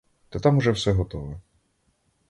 Та 0.29 0.39
там 0.39 0.57
уже 0.57 0.71
все 0.71 0.91
готове. 0.93 1.39